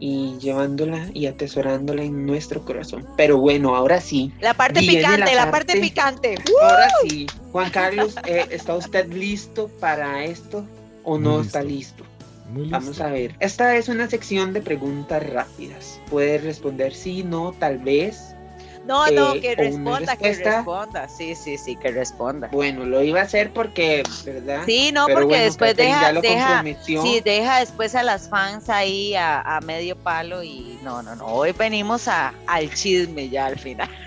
[0.00, 3.06] y llevándola y atesorándola en nuestro corazón.
[3.16, 6.34] Pero bueno, ahora sí, La parte picante, la la, parte parte- picante.
[6.62, 7.26] ahora sí.
[7.52, 10.64] Juan Carlos, eh, ¿está usted listo para esto
[11.04, 12.04] o no está listo.
[12.50, 12.78] Muy listo.
[12.80, 13.36] Vamos a ver.
[13.40, 16.00] Esta es una sección de preguntas rápidas.
[16.10, 18.29] Puede responder sí, no, tal vez.
[18.86, 21.08] No, no, Eh, que responda, que responda.
[21.08, 22.48] Sí, sí, sí, que responda.
[22.52, 24.62] Bueno, lo iba a hacer porque, ¿verdad?
[24.66, 29.14] Sí, no, Pero porque bueno, después deja, deja, sí, deja después a las fans ahí
[29.14, 31.26] a, a medio palo y no, no, no.
[31.26, 33.88] Hoy venimos a, al chisme ya al final.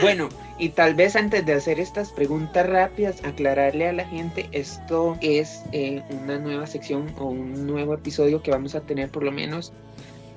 [0.00, 0.28] Bueno,
[0.58, 5.62] y tal vez antes de hacer estas preguntas rápidas, aclararle a la gente, esto es
[5.72, 9.72] eh, una nueva sección o un nuevo episodio que vamos a tener por lo menos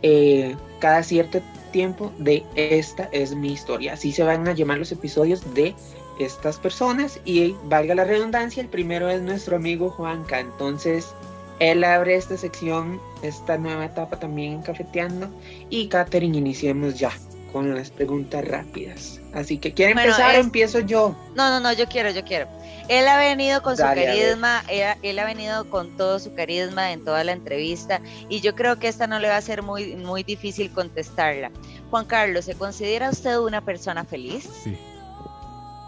[0.02, 3.94] eh, cada cierto tiempo de esta es mi historia.
[3.94, 5.74] Así se van a llamar los episodios de
[6.20, 10.40] estas personas y valga la redundancia, el primero es nuestro amigo Juanca.
[10.40, 11.14] Entonces,
[11.60, 15.30] él abre esta sección, esta nueva etapa también Cafeteando
[15.70, 17.12] y Katherine, iniciemos ya
[17.52, 19.20] con las preguntas rápidas.
[19.34, 21.16] Así que, ¿quiere Bueno, empezar o empiezo yo?
[21.36, 22.48] No, no, no, yo quiero, yo quiero.
[22.88, 26.34] Él ha venido con Dale, su carisma, él, ha- él ha venido con todo su
[26.34, 29.62] carisma en toda la entrevista y yo creo que esta no le va a ser
[29.62, 31.52] muy, muy difícil contestarla.
[31.90, 34.50] Juan Carlos, ¿se considera usted una persona feliz?
[34.64, 34.78] Sí.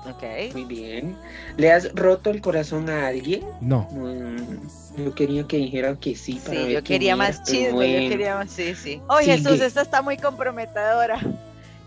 [0.06, 0.54] Ok.
[0.54, 1.18] Muy bien.
[1.58, 3.44] ¿Le has roto el corazón a alguien?
[3.62, 3.88] No.
[3.92, 4.38] Mm,
[5.04, 6.42] yo quería que dijera que sí.
[6.46, 9.02] Para Sí, ver yo quería más chisme, yo quería más, sí, sí.
[9.08, 9.38] Oh, Sigue.
[9.38, 11.20] Jesús, esta está muy comprometedora.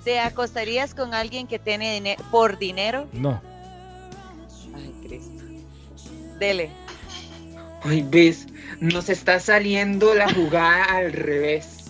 [0.06, 3.08] ¿Te acostarías con alguien que tiene dinero por dinero?
[3.12, 3.42] No.
[4.72, 5.42] Ay, Cristo.
[6.38, 6.70] Dele.
[7.82, 8.46] Ay, ves,
[8.78, 11.86] nos está saliendo la jugada al revés.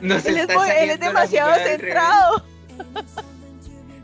[0.00, 2.44] Nos Él es, está muy- él es demasiado centrado.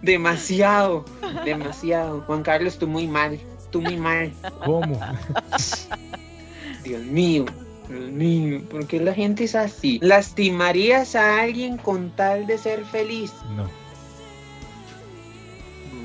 [0.02, 1.04] Demasiado,
[1.44, 2.22] demasiado.
[2.22, 3.38] Juan Carlos, tú muy mal,
[3.70, 4.32] tú muy mal.
[4.64, 5.00] ¿Cómo?
[6.82, 7.44] Dios mío,
[7.88, 9.99] Dios mío, ¿por qué la gente es así?
[10.03, 13.33] ¿Lastimarías a alguien con tal de ser feliz?
[13.57, 13.68] No.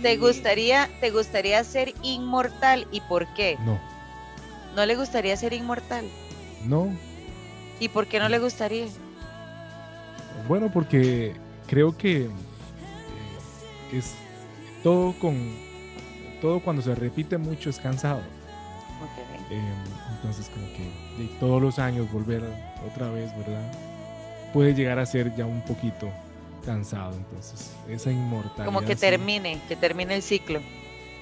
[0.02, 3.58] ¿Te gustaría, ¿Te gustaría ser inmortal y por qué?
[3.66, 3.80] No.
[4.76, 6.06] ¿No le gustaría ser inmortal?
[6.66, 6.90] No.
[7.80, 8.86] ¿Y por qué no le gustaría?
[10.48, 11.34] Bueno, porque
[11.68, 12.30] creo que eh,
[13.92, 14.14] es
[14.84, 15.56] todo con
[16.42, 18.22] todo cuando se repite mucho es cansado.
[19.04, 19.52] Ok.
[19.52, 19.74] Eh,
[20.16, 20.84] entonces como que
[21.22, 22.44] de todos los años volver
[22.90, 23.72] otra vez, ¿verdad?
[24.54, 26.10] Puede llegar a ser ya un poquito
[26.66, 27.16] cansado.
[27.16, 28.66] Entonces esa inmortalidad.
[28.66, 30.60] Como que sí, termine, que termine el ciclo.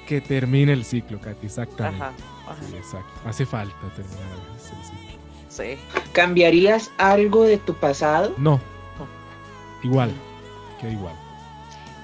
[0.07, 2.03] Que termine el ciclo, Katy, exactamente.
[2.03, 2.13] Ajá.
[2.47, 3.13] ajá, Sí, exacto.
[3.25, 4.99] Hace falta terminar el ciclo.
[5.49, 5.77] Sí.
[6.13, 8.33] ¿Cambiarías algo de tu pasado?
[8.37, 8.59] No.
[9.83, 10.11] Igual.
[10.79, 11.15] Queda igual.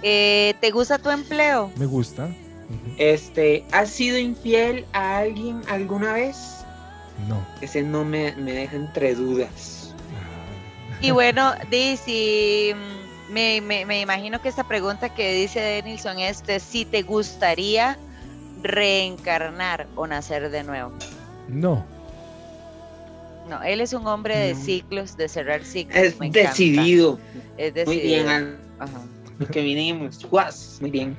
[0.01, 1.71] Eh, ¿Te gusta tu empleo?
[1.77, 2.29] Me gusta.
[2.97, 6.63] Este, ¿has sido infiel a alguien alguna vez?
[7.27, 7.45] No.
[7.61, 9.93] Ese no me, me deja entre dudas.
[10.15, 10.97] Ah.
[11.01, 16.19] Y bueno, di, si, mm, me, me- me imagino que esta pregunta que dice Denilson
[16.19, 17.97] es de si te gustaría
[18.63, 20.91] reencarnar o nacer de nuevo.
[21.47, 21.85] No.
[23.49, 24.59] No, él es un hombre de No.
[24.63, 25.97] ciclos, de cerrar ciclos.
[25.97, 27.19] Es decidido.
[27.57, 28.01] Es Muy decidido.
[28.23, 29.01] bien, al Ajá.
[29.37, 30.25] lo que vinimos.
[30.81, 31.15] Muy bien.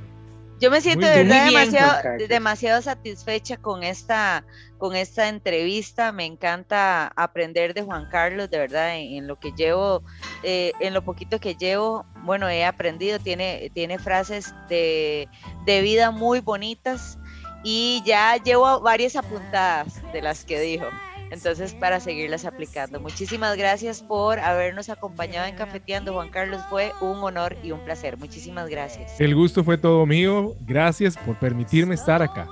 [0.59, 4.45] Yo me siento Muy de verdad bien, demasiado, demasiado satisfecha con esta,
[4.79, 6.13] con esta entrevista.
[6.13, 10.03] Me encanta aprender de Juan Carlos, de verdad, en, en lo que llevo,
[10.43, 15.29] eh, en lo poquito que llevo, bueno, he aprendido, tiene, tiene frases de,
[15.67, 17.19] de vida muy bonitas
[17.63, 20.87] y ya llevo varias apuntadas de las que dijo.
[21.31, 23.01] Entonces, para seguirlas aplicando.
[23.01, 26.61] Muchísimas gracias por habernos acompañado en Cafeteando, Juan Carlos.
[26.71, 28.17] Fue un honor y un placer.
[28.17, 29.21] Muchísimas gracias.
[29.21, 30.55] El gusto fue todo mío.
[30.61, 32.49] Gracias por permitirme estar acá.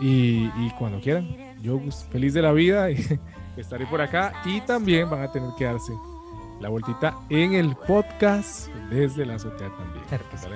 [0.00, 1.28] Y, y cuando quieran,
[1.62, 3.04] yo feliz de la vida y
[3.56, 4.32] estaré por acá.
[4.44, 5.92] Y también van a tener que darse
[6.60, 10.04] la vueltita en el podcast desde la azotea también.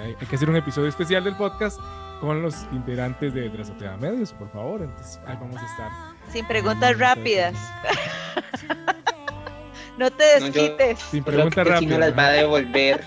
[0.03, 1.79] Hay, hay que hacer un episodio especial del podcast
[2.21, 4.83] con los integrantes de, de la azotea medios, por favor.
[4.83, 6.10] Entonces, ahí vamos a estar.
[6.33, 7.55] Sin preguntas rápidas.
[9.99, 10.99] no te No, yo- desquites.
[11.11, 12.01] Sin preguntas que si no rápidas.
[12.01, 13.05] las va a devolver.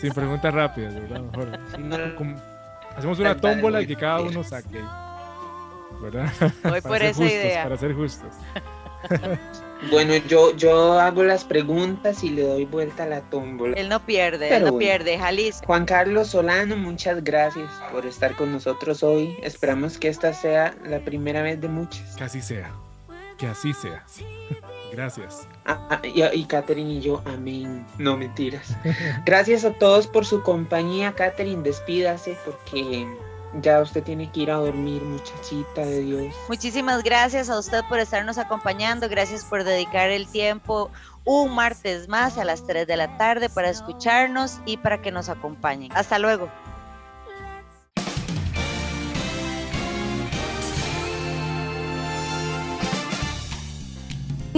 [0.00, 1.20] Sin preguntas rápidas, ¿verdad?
[1.20, 1.58] Mejor.
[1.78, 2.40] No, Como-
[2.96, 4.80] hacemos una tómbola y que cada uno saque.
[6.00, 6.30] ¿Verdad?
[6.40, 7.62] Voy Para por ser esa justos, idea.
[7.64, 8.32] Para ser justos.
[9.90, 13.76] Bueno, yo, yo hago las preguntas y le doy vuelta a la tómbola.
[13.76, 14.78] Él no pierde, él no bueno.
[14.78, 15.18] pierde.
[15.18, 15.66] Jalisco.
[15.66, 19.36] Juan Carlos Solano, muchas gracias por estar con nosotros hoy.
[19.42, 22.16] Esperamos que esta sea la primera vez de muchas.
[22.16, 22.70] Que así sea.
[23.38, 24.04] Que así sea.
[24.92, 25.46] Gracias.
[25.66, 27.86] Ah, ah, y, y Katherine y yo, amén.
[27.98, 28.74] No mentiras.
[29.26, 31.12] Gracias a todos por su compañía.
[31.12, 33.06] Katherine, despídase porque
[33.54, 36.34] ya usted tiene que ir a dormir, muchachita de Dios.
[36.48, 39.08] Muchísimas gracias a usted por estarnos acompañando.
[39.08, 40.90] Gracias por dedicar el tiempo
[41.24, 45.28] un martes más a las 3 de la tarde para escucharnos y para que nos
[45.28, 45.90] acompañen.
[45.94, 46.50] Hasta luego.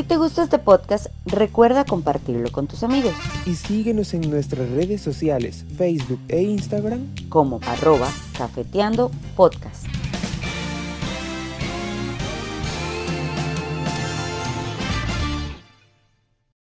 [0.00, 3.12] Si te gusta este podcast, recuerda compartirlo con tus amigos,
[3.44, 9.89] Y síguenos en nuestras redes sociales, Facebook e Instagram como arroba cafeteando podcast.